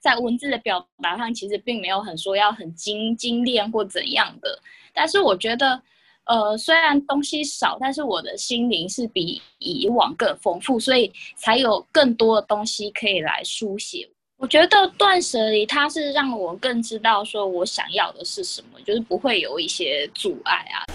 [0.00, 4.58] 在文字的表达上，其实并没有很说要很精精炼或怎样的。
[4.94, 5.80] 但是我觉得，
[6.24, 14.08] 呃，虽然东西少，但是我的心灵是比以往更丰富，所以才有更多的东西可以来书写。
[14.38, 20.88] 我觉得断舍离，它是让我更知道说我想要的是什么，就是不会有一些阻碍啊。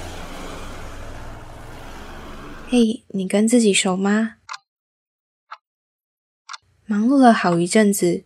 [2.67, 4.37] 嘿，你跟自己熟吗？
[6.87, 8.25] 忙碌了好一阵子，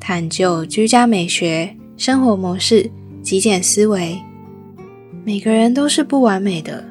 [0.00, 2.90] 探究居家美学、生活模式、
[3.22, 4.18] 极简思维。
[5.24, 6.84] 每个人都是不完美的，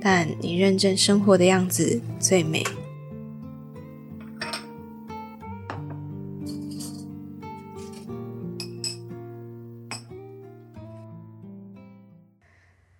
[0.00, 2.64] 但你认真生活的样子最美。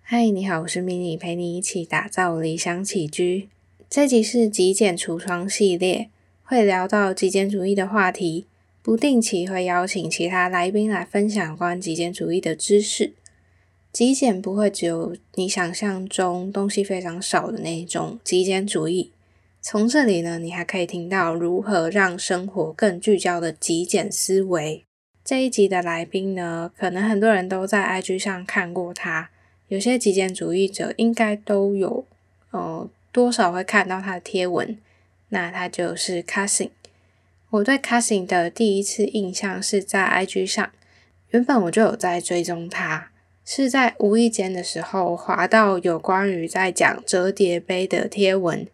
[0.01, 3.49] 嗨，你好，我是 mini，陪你一起打造理想起居。
[3.89, 6.09] 这集是极简橱窗系列，
[6.43, 8.45] 会聊到极简主义的话题。
[8.83, 13.13] 不定期会邀请其他来宾来分享关极简主义的知识。
[13.93, 19.11] 极简不会只有你想象中东西非常少的那一种极简主义。
[19.61, 24.83] 从这里呢，你还可以听到如何让生活更聚焦的极简思维。
[25.23, 29.29] 这一集的来宾呢，可能很多人都在 IG 上看过他，
[29.69, 32.05] 有些极简主义者应该都有，
[32.51, 34.77] 呃，多少会看到他的贴文。
[35.29, 36.71] 那他就是 Cousin。
[37.53, 40.71] 我对 Cassie 的第一次印象是在 IG 上，
[41.29, 43.11] 原本我就有在追踪他，
[43.45, 48.65] 是在无意间的时候滑到有关于在讲折叠杯的贴文，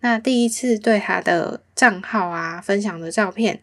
[0.00, 3.60] 那第一次对他的账号啊分享的照片，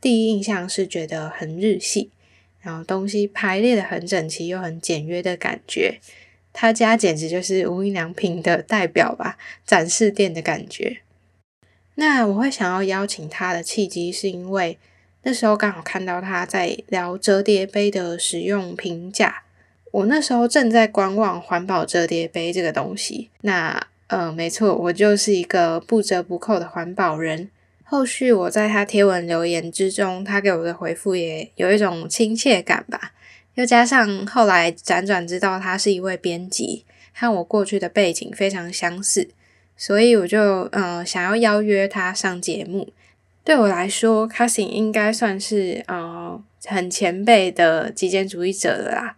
[0.00, 2.12] 第一印象是觉得很日系，
[2.60, 5.98] 然后东西排列的很整齐又很简约的感觉，
[6.52, 10.98] 他家简直就是无印良品的代表吧，展示店的感觉。
[12.04, 14.76] 那我会想要邀请他的契机，是因为
[15.22, 19.44] 那时候刚好看到他在聊折叠杯的使用评价。
[19.92, 23.30] 我那时候正在观望环保折叠杯这个东西。
[23.42, 27.48] 那，呃，没错，我就是一个不折不扣的环保人。
[27.84, 33.12] 后续我在他贴文留言之中，他给我的回复也有一种亲切感吧。
[33.54, 36.84] 又加上后来辗转知道他是一位编辑，
[37.14, 39.28] 和我过去的背景非常相似。
[39.84, 40.38] 所以我就
[40.70, 42.92] 呃想要邀约他上节目。
[43.42, 49.16] 对我来说 c a s i n 应该算是呃很前辈的极简主义者了啦。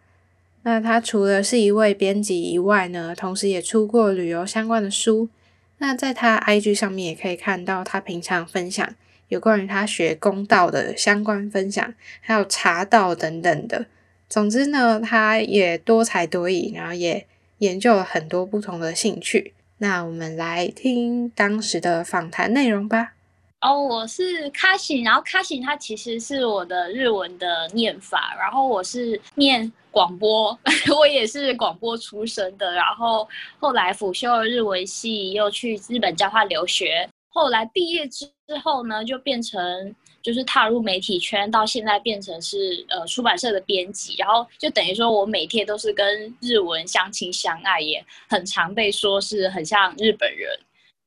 [0.63, 5.29] 那他除了是一位编辑以外呢，同时也出过旅游相关的书。
[5.77, 8.95] 那在他 IG 上面也可以看到他平常分享
[9.29, 11.93] 有关于他学公道的相关分享，
[12.23, 13.85] 还有茶道等等的。
[14.31, 17.27] 总之呢，他也多才多艺，然后也
[17.59, 19.53] 研究了很多不同的兴趣。
[19.79, 23.15] 那我们来听当时的访谈内容吧。
[23.61, 30.57] 哦，我是卡西，然后卡西它其实是我的日文的念法，然后我是念广播，
[30.97, 33.27] 我也是广播出身的，然后
[33.59, 38.27] 后来辅修了日文系，又去日本交换留学，后来毕业之
[38.63, 39.95] 后呢，就变成。
[40.25, 50.51] 就是踏入媒体圈，到现在变成是呃出版社的编辑，然后就等于说我每天都是跟日文相亲相爱，也很常被说是很像日本人。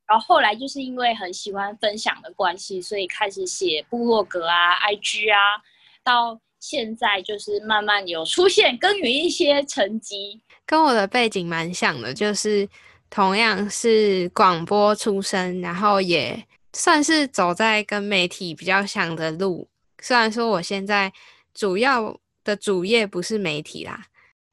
[0.06, 5.64] 然后后来就是因为很喜欢分享的关系，所以开始写部落格啊、IG 啊，
[6.04, 10.40] 到现在就是慢慢有出现耕耘一些成绩。
[10.64, 12.70] 跟我的背景蛮像的，就是
[13.10, 16.47] 同样是广播出身，然后也。
[16.78, 19.68] 算是走在跟媒体比较像的路，
[20.00, 21.12] 虽然说我现在
[21.52, 24.06] 主要的主业不是媒体啦。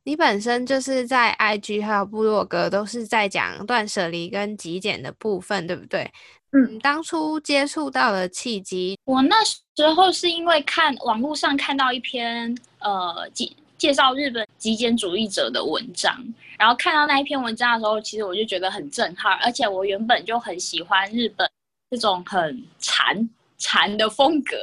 [0.05, 6.11] 你本身就是在 IG 还有部落格都是在讲断舍离跟极简的部分，对不对？
[6.53, 16.17] 嗯，当初接触到的契机，我那时候是因为看网络上看到一篇呃介介绍日本极简主义者的文章，
[16.59, 21.51] 然后看到那一篇文章的时候，其实我就觉得很震撼，而且我原本就很喜欢日本。
[21.97, 24.57] 这种很禅禅的风格，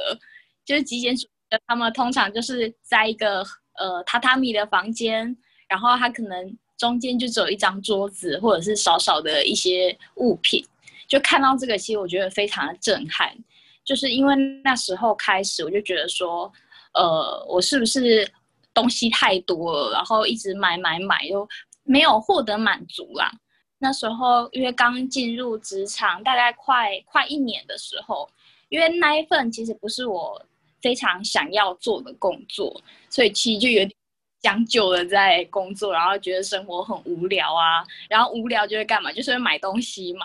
[0.64, 1.30] 就是极简主义。
[1.66, 3.40] 他们通常就是在一个
[3.78, 5.36] 呃榻榻米的房间，
[5.68, 10.64] 然后他可能中间就只有一张桌子，或者是少少的一些物品。
[11.08, 13.34] 就看到这个，其实我觉得非常的震撼。
[13.84, 16.50] 就是因为那时候开始，我就觉得说，
[16.94, 18.26] 呃，我是不是
[18.72, 21.48] 东西太多了，然后一直买买买，又
[21.82, 23.30] 没有获得满足啦。
[23.82, 28.30] 那时候因为刚进入职场，大概快快一年的时候，
[28.68, 30.40] 因为那一份其实不是我
[30.80, 32.80] 非常想要做的工作，
[33.10, 33.92] 所以其实就有点
[34.40, 40.24] 将就的在工作，然后觉得生活很无聊啊，然后无聊就会干嘛，就是会买东西嘛。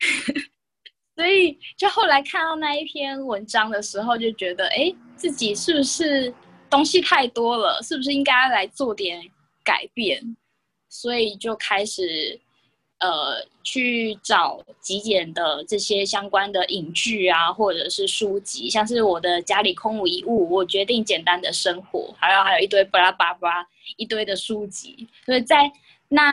[1.14, 6.32] 所以就后来看到那一篇文章的时候，就觉得哎，自己是不是
[6.70, 7.78] 东西太多了？
[7.82, 9.20] 是不是应该来做点
[9.62, 10.34] 改变？
[10.88, 12.40] 所以就开始。
[13.04, 23.68] 呃，去找极简的这些相关的影剧啊，或者是书籍，像是我的家里空无一物，我决定简单的生活，还有还有一堆巴拉巴拉
[23.98, 25.06] 一堆的书籍。
[25.26, 25.70] 所以在
[26.08, 26.32] 那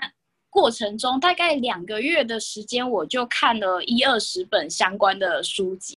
[0.49, 5.97] 过程中，大概两个月的时间，我就看了一二十本相关的书籍。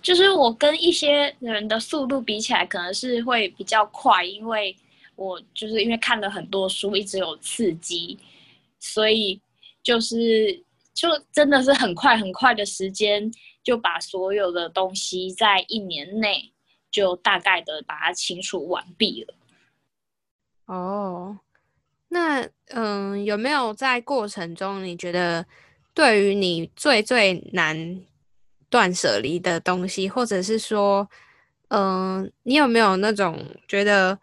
[0.00, 4.74] 就是我跟一些人的速度比起来，可能是会比较快，因为
[5.16, 8.18] 我就是因为看了很多书，一直有刺激，
[8.80, 9.38] 所以。
[9.88, 10.62] 就是，
[10.92, 13.32] 就真的是很快很快的时间，
[13.64, 16.52] 就把所有的东西在一年内
[16.90, 19.34] 就大概的把它清除完毕了。
[20.66, 21.38] 哦，
[22.08, 25.46] 那嗯，有没有在过程中你觉得
[25.94, 28.02] 对于你最最难
[28.68, 31.08] 断舍离的东西，或者是说，
[31.68, 34.18] 嗯，你有没有那种觉得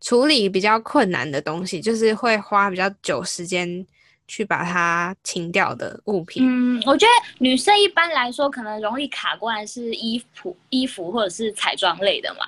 [0.00, 3.84] 处理比较困难的东西，就是会花比较久时间？
[4.32, 6.42] 去把它清掉的物品。
[6.42, 12.46] 嗯，我觉得女生一般来说可能容易卡关是衣服、衣服或者是彩妆类的嘛。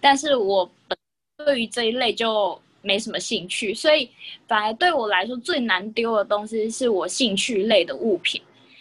[0.00, 0.66] 但是我
[1.36, 4.08] 对于这一类就没什么兴趣，所以
[4.48, 8.40] 反而对我来说最难丢的东西是我兴趣类的物品，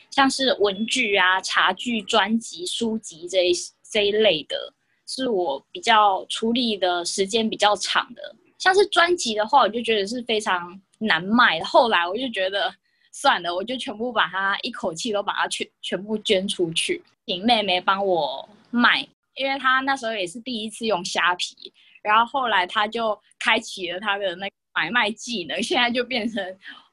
[0.09, 3.53] 像是文具啊、茶具、专辑、书籍这一
[3.91, 4.55] 这一类的，
[5.05, 8.33] 是我比较处理的时间比较长的。
[8.57, 10.79] 像是专辑的话，我就觉得是非常。
[11.05, 12.73] 难卖，后来我就觉得
[13.11, 21.73] 算了，我就全部把它一口气都把它全全部捐出去，请妹妹帮我卖，因为她那时候也是第一次用虾皮，
[22.03, 26.43] 然后后来她就开启了她的那个买卖技能，现在就变成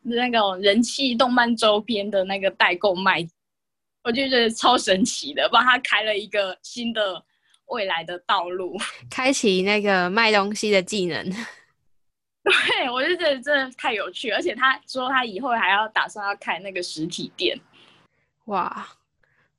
[0.03, 3.27] 那种人气动漫周边的那个代购卖，
[4.05, 7.23] 我就觉得超神奇的，帮她开了一个新的
[7.67, 8.77] 未来的道路，
[9.11, 11.29] 开启那个卖东西的技能。
[12.45, 17.57] 对，我就觉得真的太有趣，而且他说他以后还要打算要开那个实体店，
[18.47, 18.85] 哇！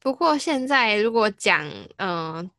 [0.02, 1.66] 不过现在如果讲，
[1.96, 2.52] 嗯，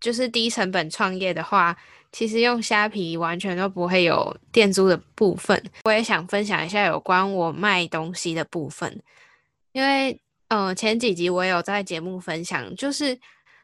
[0.00, 1.76] 就是低成本创业的话，
[2.10, 5.62] 其实用虾皮完全都不会有店租的部分。
[5.84, 9.00] 我也想分享一下有关我卖东西的部分，
[9.70, 13.16] 因为，嗯，前几集我有在节目分享，就是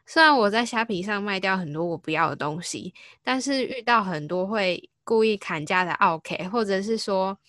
[0.05, 4.89] 虽然我在虾皮上卖掉很多我不要的东西，但是遇到很多会。
[5.07, 7.39] 故意砍价的 OK，或者是说，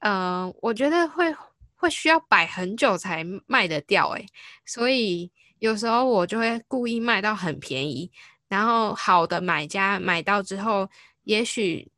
[0.00, 1.32] 嗯，我觉得会
[1.76, 4.26] 会需要摆很久才卖得掉，诶，
[4.66, 5.30] 所以
[5.60, 8.10] 有时候我就会故意卖到很便宜，
[8.48, 10.90] 然后好的买家买到之后，
[11.22, 11.88] 也许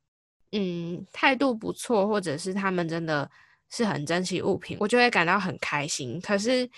[0.53, 3.31] 嗯态度不错，或者是他们真的
[3.71, 6.21] 是很珍惜物品，我就会感到很开心。
[6.21, 6.69] 可是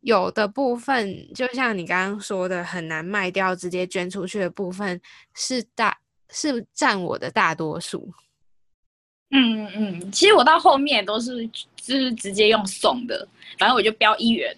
[0.00, 5.00] 有的部分，就像你刚刚说的，很难卖掉，直接捐出去的部分
[5.32, 5.96] 是大。
[6.30, 8.12] 是占我的大多数。
[9.30, 13.26] 嗯嗯嗯，其实我到后面都是就是直接用送的，
[13.58, 14.54] 反正我就标一元，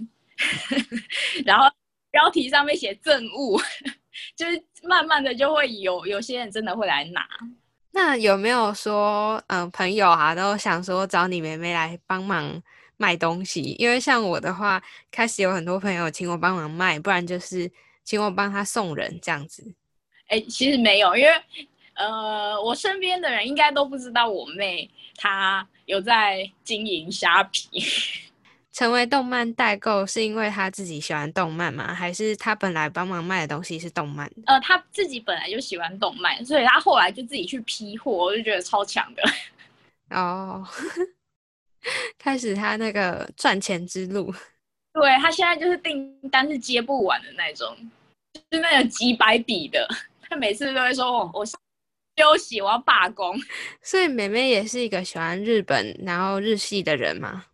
[1.45, 1.67] 然后
[2.11, 3.59] 标题上面写赠物，
[4.37, 7.27] 就是慢慢的就会有有些人真的会来拿。
[7.93, 12.63] 那有没有说，嗯，朋友啊，都想说找你妹妹来帮忙
[12.99, 13.75] 卖东西？
[13.79, 17.69] 因为像我的话，开始有很多朋友请我帮忙卖，不然就是
[18.05, 19.75] 请我帮他送人这样子。
[20.29, 21.31] 哎，其实没有，因为，
[21.95, 27.69] 呃，我身边的人应该都不知道我妹她有在经营虾皮。
[28.71, 31.93] 成为动漫代购是因为她自己喜欢动漫吗？
[31.93, 34.31] 还是她本来帮忙卖的东西是动漫？
[34.47, 39.23] 呃，她自己本来就喜欢动漫，所以她后来就自己去批货，我就觉得超强的。
[40.17, 40.65] 哦，
[42.19, 44.33] 开始他那个赚钱之路。
[44.95, 47.77] 对他现在就是订单是接不完的那种，
[48.33, 49.87] 就是那种几百笔的。
[50.29, 53.35] 他每次都会说：“我我休息，我要罢工。
[53.83, 57.45] ”所以妹妹也是一个喜欢日本然后日系的人嘛。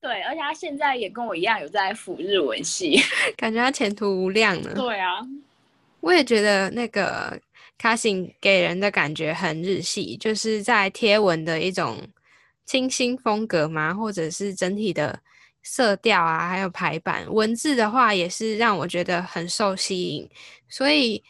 [0.00, 3.00] 对，而且她现在也跟我一样有在辅日文系，
[3.36, 4.72] 感觉她前途无量呢。
[4.74, 5.20] 对啊，
[6.00, 7.40] 我也觉得那个
[7.78, 11.98] 卡辛给人的感觉很日系，就是在贴文的一种
[12.66, 15.18] 清新风格嘛，或者是整体的
[15.62, 20.28] 色调啊，还有排版文字的话，也是让我觉得很受吸引，
[20.68, 21.22] 所以。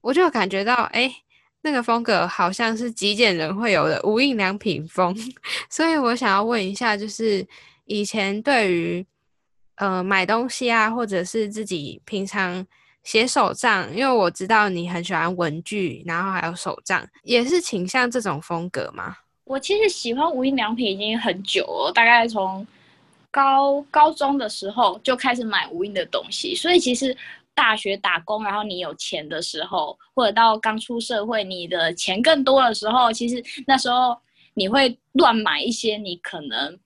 [0.00, 1.12] 我就感觉到，哎，
[1.62, 5.14] 那个风格好像是极简人会有的无印良品风，
[5.68, 7.46] 所以我想要问一下，就是
[7.84, 9.06] 以前对于
[9.76, 12.66] 呃买东西啊，或者是自己平常
[13.02, 19.16] 写手账，因为我知道你很喜欢文具，然后还有手账，也是倾向这种风格吗？
[19.44, 22.66] 我其实喜欢无印良品已经很久了，大概从
[23.30, 27.16] 高高中的时候就开始买无印的东西，所以其实。
[27.52, 34.16] 大学打工，然后你有钱的时候，或者到刚出社会，你的钱更多的时候，其实那时候
[34.54, 36.78] 你会乱买一些你可能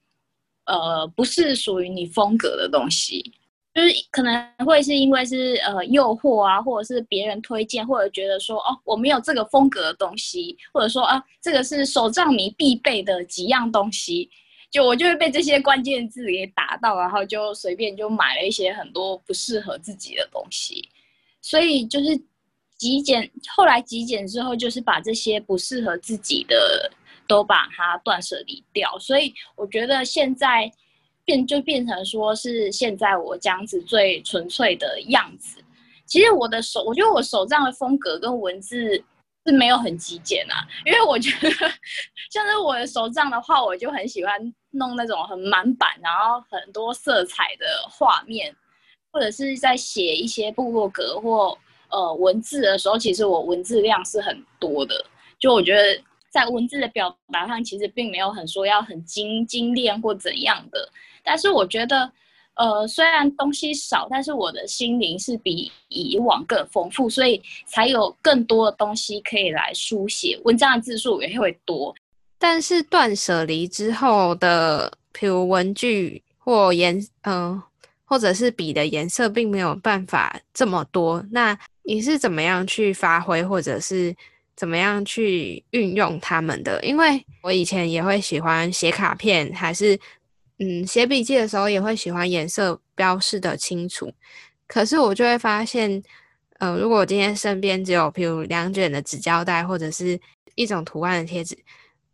[0.65, 3.23] 呃不是属于你风格的东西，
[3.73, 14.29] 就是可能会是因为是呃诱惑啊，或者是别人推荐，或者觉得说哦我没有这个风格的东西，或者说啊这个是手账迷必备的几样东西。
[14.75, 20.89] 就我就会被这些关键字给打到，然后就随便就买了一些很多不适合自己的东西，
[21.41, 22.21] 所以就是
[22.77, 23.31] 极简。
[23.55, 26.91] 后来极简之后，就是把这些不适合自己的
[27.29, 28.99] 都把它断舍离掉。
[28.99, 30.69] 所以我觉得现在
[31.25, 35.63] 变就变成说是现在我这样子最纯粹的样子。
[36.05, 39.05] 其实我的手，我觉得我手账的风格跟文字。
[39.47, 41.51] 是没有很极简啊，因为我觉得
[42.31, 48.55] 像是我的手账的话，我就很喜欢弄那种很满版，然后很多色彩的画面，
[49.13, 51.57] 或者是在写一些部落格或
[51.91, 55.05] 呃文字的时候，其实我文字量是很多的。
[55.39, 60.89] 就我觉得在文字的表达上，其实并没有很说要很精精炼或怎样的，
[61.23, 62.11] 但是我觉得。
[62.57, 70.39] 呃，虽然东西少，但是我的心灵是比以往更丰富，所以才有更多的东西可以来书写。
[70.45, 71.93] 文章的字数也会多。
[72.39, 77.61] 但是断舍离之后的，譬如文具或颜，嗯，
[78.05, 81.25] 或者是笔的颜色，并没有办法这么多。
[81.33, 84.15] 那你是怎么样去发挥，或者是
[84.55, 86.81] 怎么样去运用它们的？
[86.85, 89.99] 因为我以前也会喜欢写卡片，还是。
[90.59, 94.13] 嗯，写笔记的时候也会喜欢颜色标示的清楚，
[94.69, 96.03] 可是我就会发现，
[96.61, 100.19] 呃，如果我今天身边只有譬如两卷的纸胶带或者是
[100.55, 101.59] 一种图案的贴纸，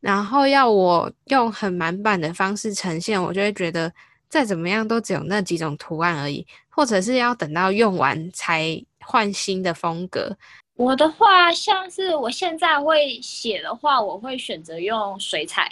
[0.00, 3.92] 然后要我用很满版的方式呈现，我就会觉得
[4.30, 10.34] 再怎么样都只有那几种图案而已，或者是要等到用完才换新的风格。
[10.76, 15.70] 我的话，像是我现在会写的话，我会选择用水彩。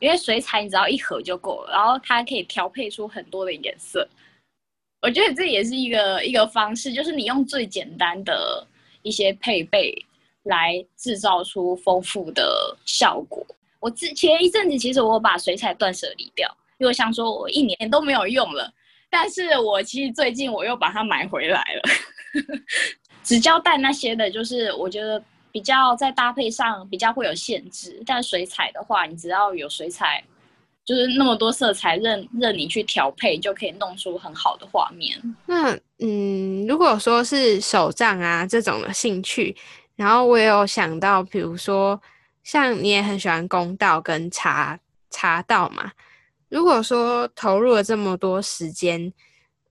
[0.00, 4.08] 因为水彩你只要一盒就够了，然后它可以调配出很多的颜色。
[5.00, 8.66] 我觉得这也是一个一个方式，就是你用最简单的
[9.02, 9.94] 一些配备
[10.44, 13.46] 来制造出丰富的效果。
[13.80, 18.72] 我之前一阵子其实我把水彩断舍离掉，因为想说我一年都没有用了，
[19.08, 21.82] 但是我其实最近我又把它买回来了。
[23.22, 25.22] 纸胶带那些的，就是我觉得。
[25.50, 30.22] 比较在搭配上比较会有限制，但水彩的话，你只要有水彩，
[30.84, 35.18] 就是那么多色彩，任任你去调配，就可以弄出很好的画面。
[35.46, 39.56] 那嗯，如果说是手账啊这种的兴趣，
[39.96, 42.00] 然后我也有想到，比如说
[42.42, 44.78] 像你也很喜欢公道跟茶
[45.10, 45.92] 茶道嘛，
[46.48, 49.12] 如果说投入了这么多时间，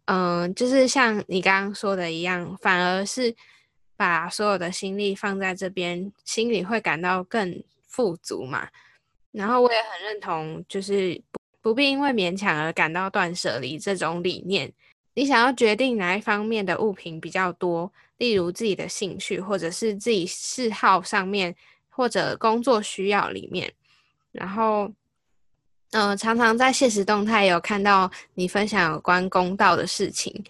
[0.05, 3.35] 嗯，就是像你刚刚说的一样，反而是。
[3.97, 8.69] 把所有的心力放在这边，心里会感到更富足嘛。
[9.31, 14.71] 然后我也很认同，就是不不必因为勉强而感到断舍离这种理念。
[15.15, 21.55] 你想要决定哪一方面的物品比较多，例如自己的兴趣，或者是自己嗜好上面，
[21.89, 23.73] 或者工作需要里面。
[24.31, 24.91] 然后，
[25.91, 30.43] 嗯，常常在现实动态有看到你分享有关公道的事情。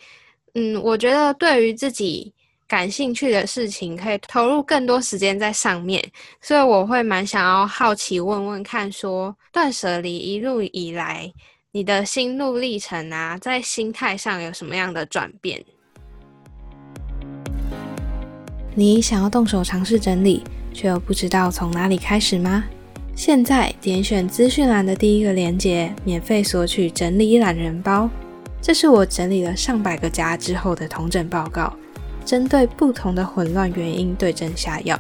[0.54, 2.34] 嗯，我觉得对于自己。
[2.68, 6.04] 感兴趣的事情可以投入更多时间在上面，
[6.42, 11.32] 所以我会蛮想要好奇问问看，说断舍离一路以来，
[11.72, 15.64] 你的心路历程啊，在心态上有什么样的转变？
[18.76, 20.44] 你想要动手尝试整理，
[20.74, 22.66] 却又不知道从哪里开始吗？
[23.16, 28.10] 现在点选资讯栏的第一个链接，免费索取整理懒人包，
[28.62, 31.74] 这是我整理了上百个家之后的同整报告。
[32.28, 35.00] 针对不同的混乱原因对症下药，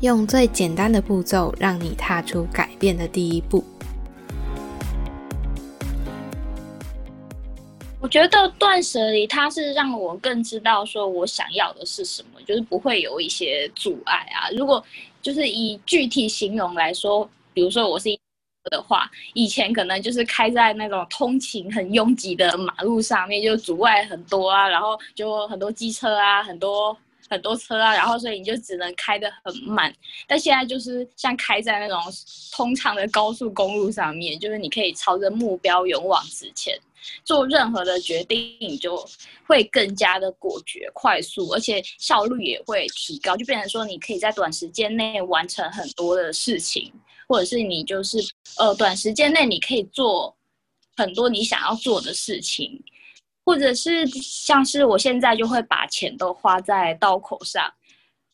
[0.00, 3.64] 用最简单的步骤让你踏出改变的第一步。
[8.00, 14.46] 我觉得断舍离它是让我更知道说我想要的是什么，就是不会有一些阻碍啊。
[14.56, 14.80] 如果
[15.20, 18.21] 就是以具体形容来说，比如说我是一。
[18.70, 26.96] 的话，以前可能就是开在那种通勤很拥挤的马路上面，就阻碍很多啊，然后就很多机车啊，很多
[27.28, 29.92] 很多车啊，然后所以你就只能开得很慢。
[30.26, 31.98] 但现在就是像开在那种
[32.52, 36.78] 通畅的高速公路上面，就是你可以朝着目标勇往直前，
[37.24, 39.04] 做任何的决定你就
[39.46, 46.92] 会更加的果决、快速，而且效率也会提高，就变成说你可以在短时间内完成很多的事情，
[47.32, 48.18] 或者是你就是
[48.58, 50.36] 呃短时间内你可以做
[50.98, 52.78] 很多你想要做的事情。
[53.44, 57.72] 或者是像是我现在就会把钱都花在刀口上，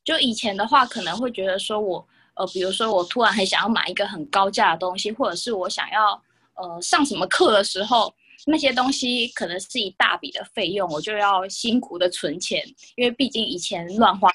[0.04, 6.12] 就以前的话可能会觉得说我呃，比如说我突然很想要买一个很高价的东西，或者是我想要
[6.56, 8.12] 呃上什么课的时候，
[8.46, 12.62] 那些东西可能是一大笔的费用，我就要辛苦的存钱，
[12.96, 14.28] 因为毕竟以前乱花，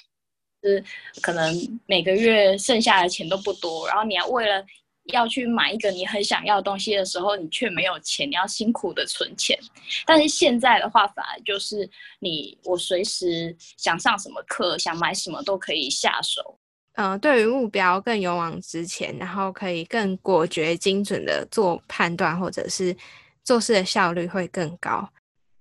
[0.64, 0.84] 是
[1.22, 4.66] 可能每个月剩下的钱都不多，然后你要为了。
[5.08, 9.60] 要去买一个你很想要的东西的时候，你却没有钱，你要辛苦的存钱。
[10.06, 11.90] 但是现在的话，反而就是
[12.20, 16.58] 你我随时想上什么课，想买什么都可以下手。
[16.94, 22.96] 嗯，对于目标更勇往直前，然后可以更果决、精准的做判断，或者是
[23.44, 25.06] 做事的效率会更高。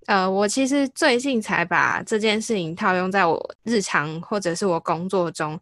[0.07, 5.59] 呃，我其实最近才把这件事情套用在我日常或者是我工作中。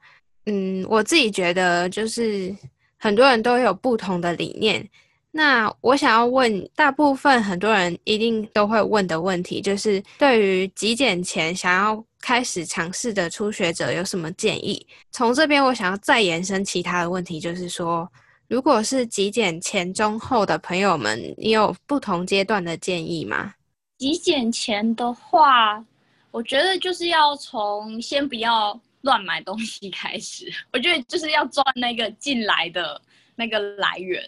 [0.46, 2.54] 嗯，我自己觉得就是。
[3.02, 4.86] 很多人都有不同的理念，
[5.30, 14.86] 那我想要问，大部分很多人一定都会问的问题，就是对于极简前想要开始尝试的初学者有什么建议？
[15.10, 18.06] 从这边我想要再延伸其他的问题，就是说，
[18.48, 23.54] 如果是极简前、中、后的朋友们，你有不同阶段的建议吗？
[24.00, 25.84] 极简前的话，
[26.30, 28.80] 我觉得就是要从先不要。
[29.02, 33.00] 乱买东西开始，我觉得就是要赚那个进来的
[33.34, 34.22] 那个来源。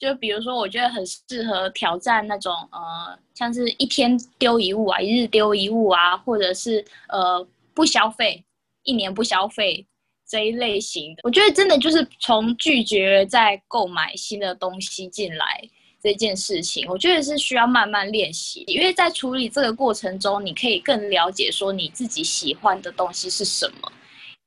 [0.00, 8.44] 就比如说，我觉得很适合挑战那种呃，像是一天丢一物啊，一日丢一物啊，或者是呃不消费，
[8.82, 9.86] 一年不消费
[10.28, 11.20] 这一类型的。
[11.22, 15.62] 我觉得真的就是从拒绝再购买新的东西进来
[16.06, 18.62] 这件事情，我觉得是需要慢慢练习。
[18.68, 23.92] 因为在处理这个过程中，你可以更了解说你自己喜欢的东西是什么。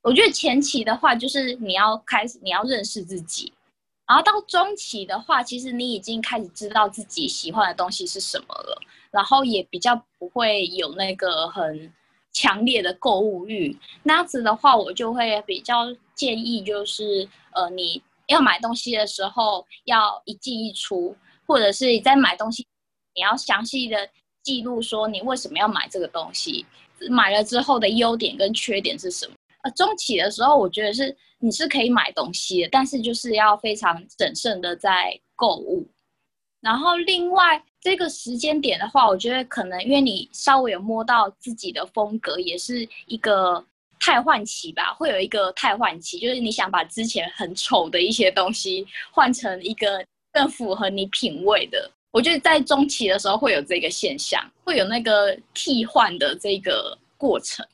[0.02, 3.52] 我觉得前期的话，就是你要开始，你要认识自己，
[4.08, 11.92] 然后到中期的话，其实你已经开始知道自己喜欢的东西是什么了，然后也比较不会有那个很
[12.32, 13.78] 强烈的购物欲。
[14.04, 21.14] 那样子的话，我就会比较建议，就是呃，你要买东西的时候要一进一出，
[21.50, 22.64] 或者是你在买东西，
[23.16, 24.08] 你要详细的
[24.44, 26.64] 记录说你为什么要买这个东西，
[27.10, 29.34] 买了之后的优点跟缺点是什么。
[29.64, 35.90] 呃，中期的时候，我觉得是你是可以买东西的，但是就是要非常审慎的在购物。
[36.62, 43.66] 然后另外这个时间点的话，我觉得可能因为你稍微有摸到自己的风格，也是一个
[44.00, 51.90] 汰换期吧，会有一个汰换期，就是你想把之前很丑的一些东西换成一个更符合你品味的。
[52.12, 57.66] 我觉得在中期的时候会有这个现象，会有那个替换的这个过程。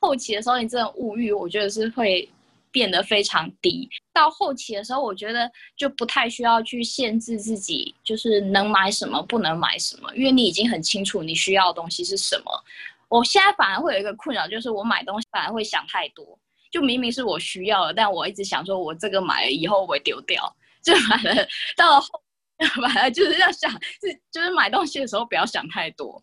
[0.00, 2.28] 后期的时候，你这种物欲，我觉得是会
[2.70, 3.88] 变得非常低。
[4.12, 12.64] 到后期的时候，我觉得就不太需要去限制自己，就是能买什么，不能买什么，因为你已经很清楚你需要的东西是什么。
[13.08, 16.38] 我现在反而会有一个困扰，就是我买东西反而会想太多，
[16.70, 22.08] 就明明是我需要的，但我一直想说，我这个买了以后我会丢掉，就买了到了后，
[22.82, 26.22] 买了就是要想，是就是买东西的时候不要想太多。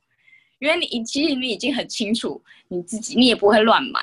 [0.59, 4.01] 因为你其实你已经很清楚你自己，你也不会乱买，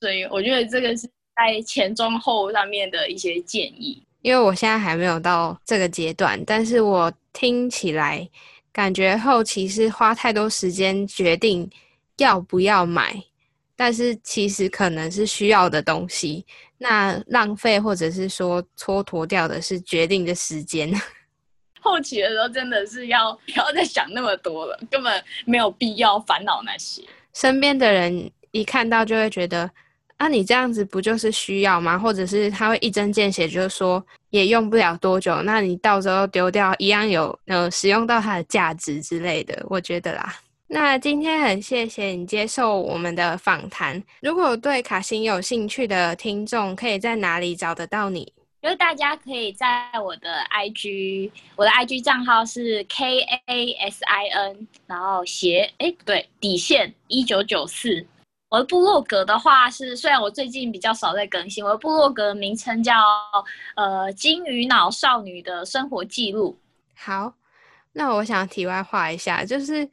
[0.00, 4.02] 所以我觉得这个是在前中后上面的一些建议。
[4.22, 8.28] 因为我现在还没有到这个阶段，但是我听起来
[8.72, 11.70] 感觉后期是花太多时间决定
[12.16, 13.22] 要不要买，
[13.76, 16.44] 但是其实可能是需要的东西，
[16.82, 20.90] 那浪费或者是说蹉跎掉的是决定的时间。
[21.82, 27.02] 后期的时候真的是要不要再想那么多了，根本没有必要烦恼那些。
[27.34, 29.70] 身边的人一看到就会觉得，
[30.16, 31.98] 啊，你这样子不就是需要吗？
[31.98, 39.64] 或者是他会一针见血，就是说也用不了多久，那你到时候丢掉一样有呃使用到它的价值之类的。
[39.68, 40.34] 我觉得啦，
[40.72, 44.00] 那今天很谢谢你接受我们的访谈。
[44.20, 48.32] 如果对卡辛有兴趣的听众，可以在哪里找得到你？
[48.62, 58.06] 就是大家可以在我的 IG，我的 IG 账号是 K A S I N，然后斜哎不对底线一九九四。
[58.48, 62.94] 我的部落格的话是，虽然我最近比较少在更新，我的部落格名称叫
[63.74, 66.56] 呃金鱼脑少女的生活记录。
[66.94, 67.34] 好，
[67.92, 69.88] 那我想题外话一下，就是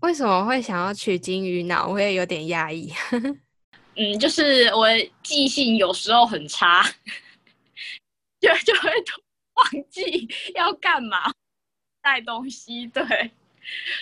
[0.00, 2.92] 为什么会想要取金鱼脑，我也有点压抑。
[3.96, 4.86] 嗯，就是我
[5.22, 6.82] 记性有时候很差，
[8.40, 8.90] 就就会
[9.54, 11.32] 忘记要干嘛
[12.02, 13.02] 带东西，对，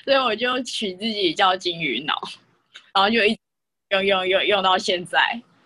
[0.04, 2.20] 所以我就取自己叫金鱼脑，
[2.92, 3.38] 然后就一
[3.90, 5.18] 用用用用到现在。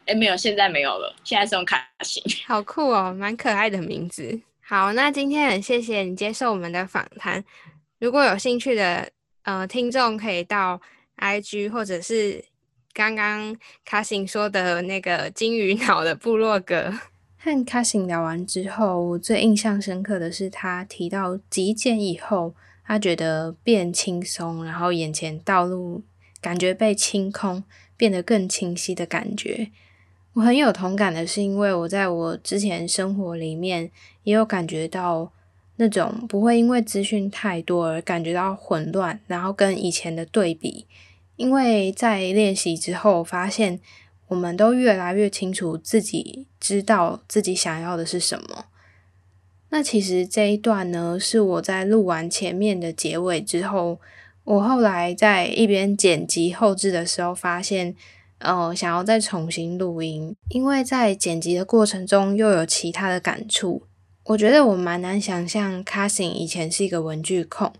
[0.04, 2.22] 哎，没有，现在没有了，现在是用卡西。
[2.46, 4.40] 好酷哦，蛮可爱的名字。
[4.60, 7.44] 好，那今天很谢谢你接受我们的访谈。
[7.98, 9.10] 如果有兴趣的
[9.48, 10.78] 呃听众，可以到
[11.16, 12.44] IG 或者是
[12.92, 16.92] 刚刚卡辛说的那个金鱼脑的部落格。
[17.40, 26.02] 和卡辛聊完之后，我最印象深刻的是他提到极简以后，他觉得变轻松，然后眼前道路
[26.42, 27.64] 感觉被清空，
[27.96, 29.70] 变得更清晰的感觉。
[30.34, 33.90] 我很有同感的是，因为我在我之前生活里面
[34.24, 35.32] 也有感觉到
[35.78, 40.86] 那种不会因为资讯太多而感觉到混乱，然后跟以前的对比。
[41.36, 43.80] 因为在练习之后，发现
[44.28, 48.66] 我们都越来越清楚自己知道自己想要的是什么。
[49.70, 53.98] 那其实这一段呢，是我在录完前面的结尾之后，
[54.44, 57.96] 我后来在一边剪辑后置的时候发现。
[58.40, 63.82] 呃，想要再重新录音，因为在剪辑的过程中又有其他的感触。
[64.28, 67.72] 我觉得我蛮难想象 c a s s i n 以前是一个文具控，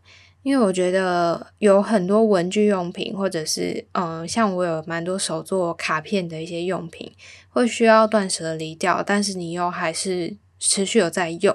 [0.42, 7.12] 因为我觉得有很多文具用品，或者是呃，像我有蛮多手做卡片的一些用品，
[7.50, 11.54] 会需要断舍离掉，但是你又还是持续有在用。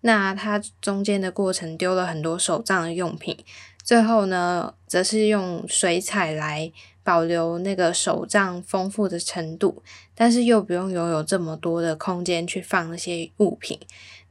[0.00, 3.38] 那它中间的过程丢了很多手账的用品，
[3.84, 6.72] 最后呢，则是用水彩来。
[7.04, 9.82] 保留那个手账丰富的程度，
[10.14, 13.76] 但是又不用拥有这么多的空间去放那些物品。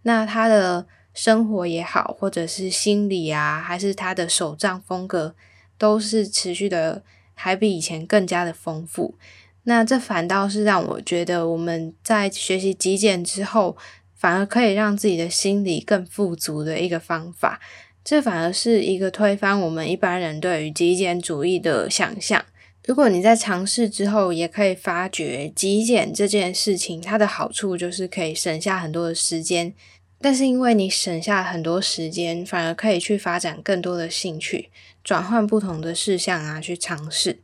[0.04, 5.36] 那他的生活也好，或者是心理啊，还是他的手账风格，
[5.78, 9.16] 都是持续的，还比以前更加的丰富。
[9.64, 13.78] 那这反倒是让我觉得，我们在学习极简之后，
[14.16, 17.60] 反而可以让自己的心理更富足的一个方法。
[18.04, 22.44] 这反而是一个推翻我们一般人对于极简主义的想象。
[22.86, 29.74] 如果你在尝试之后，也可以发觉极简这件事情，它的好处就是可以省下很多的时间。
[30.20, 34.70] 但是因为你省下很多时间，反而可以去发展更多的兴趣，
[35.04, 37.40] 转换不同的事项啊，去尝试。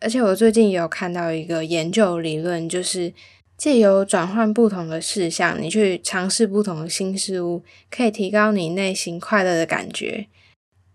[0.00, 3.12] 而且我最近也有看到一个研究理论，就是
[3.56, 10.26] 借由转换不同的事项，你去尝试不同的新事物，可以提高你内心快乐的感觉。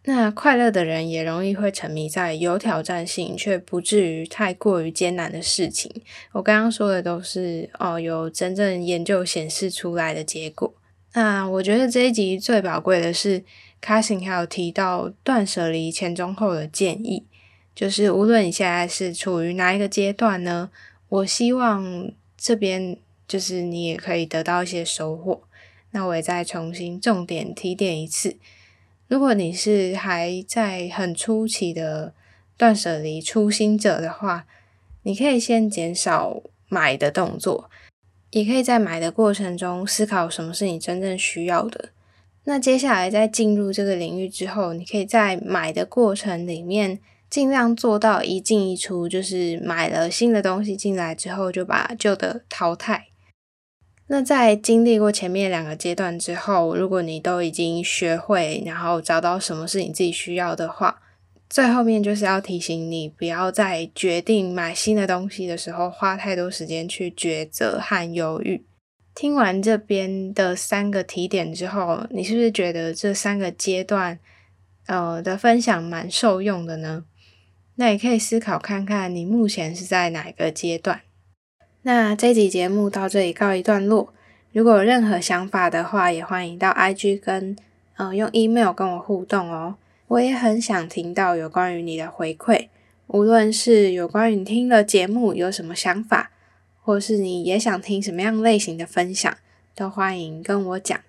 [0.05, 5.91] 那快乐的人也容易会沉迷在有挑战性却不至于太过于艰难的事情。
[6.31, 10.73] 我刚刚说的都是哦，有真正研究显示出来的结果。
[11.13, 13.43] 那我觉得这一集最宝贵的是，
[13.81, 17.25] 卡辛还有提到断舍离前中后的建议，
[17.75, 20.69] 就是无论你现在是处于哪一个阶段呢，
[21.09, 25.41] 我希望这边就是你也可以得到一些收获。
[25.91, 28.37] 那我也再重新重点提点一次。
[29.09, 32.13] 如果你是还在很初期的
[32.55, 34.45] 断舍离初心者的话，
[35.01, 37.71] 你可以先减少买的动作，
[38.29, 41.89] 也可以在买的过程中思考什么是你真正需要的。
[42.43, 46.99] 那接下来在进入这个领域之后，你可以在买的过程里面
[47.31, 53.07] 尽量做到一进一出，就是买了新的东西进来之后就把旧的淘汰。
[54.11, 60.99] 那在经历过前面两个阶段之后，如果你都已经学会，然后找到什么是你自己需要的话，
[61.47, 68.65] 最后面就是要提醒你，不要在决定买新的东西的时候花太多时间去抉择和犹豫。
[69.13, 74.17] 听完这边的三个提点之后，你是不是觉得这三个阶段，
[74.87, 77.05] 呃的分享蛮受用的呢？
[77.75, 81.01] 那也可以思考看看，你目前是在哪个阶段？
[81.83, 84.13] 那这集节目到这里告一段落。
[84.51, 87.55] 如果有任何想法的话，也欢迎到 IG 跟
[87.95, 89.75] 呃用 email 跟我互动哦。
[90.09, 92.67] 我也很想听到有关于你的回馈，
[93.07, 96.31] 无论是有关于你听了节目有什么想法，
[96.81, 99.37] 或是你也想听什么样类型的分享，
[99.73, 100.99] 都欢迎跟我讲。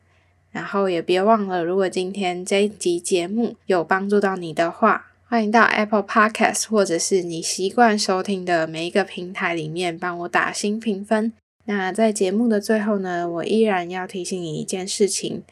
[0.52, 11.32] 然后也别忘了，如果今天这一集节目有帮助到你的话，欢迎到 Apple Podcast 或者是你习惯收听的每一个平台里面帮我打新评分。
[11.66, 15.44] 那在节目的最后呢，我依然要提醒你一件事情：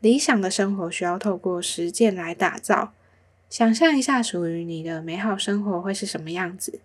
[0.00, 2.94] 理想的生活需要透过实践来打造。
[3.50, 6.80] 想象一下属于你的美好生活会是什么样子？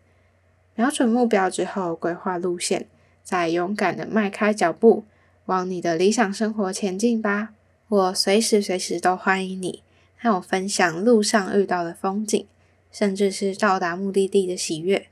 [0.76, 2.88] 瞄准目标之后，规划路线，
[3.24, 5.06] 再勇敢的迈开脚步，
[5.46, 7.54] 往你的理想生活前进吧！
[7.88, 9.82] 我随时随地都欢迎你。
[10.24, 12.46] 和我分享路上遇到的风景，
[12.94, 15.08] 甚至是到达目的地的喜悦。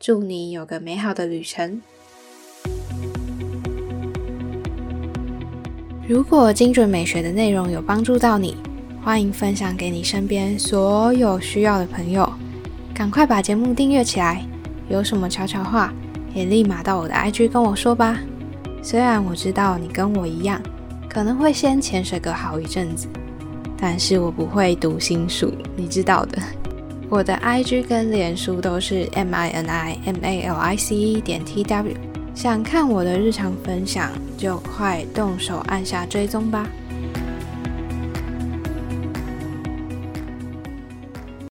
[0.00, 1.80] 祝你有个美好的旅程。
[6.08, 8.56] 如果精准美学的内容有帮助到你，
[9.04, 12.28] 欢迎分享给你身边所有需要的朋友。
[12.92, 14.44] 赶快把节目订阅起来，
[14.88, 15.94] 有什么悄悄话
[16.34, 18.18] 也立马到我的 IG 跟我说吧。
[18.82, 20.60] 虽然我知道你跟我一样，
[21.08, 23.06] 可能会先潜水个好一阵子，
[23.80, 26.38] 但是我不会读心术，你知道的。
[27.08, 31.64] 我的 IG 跟脸书都是 M I N I M A L I C E 点 T
[31.64, 31.96] W，
[32.34, 36.68] 想看我的日常分享，就快动手按下追踪吧。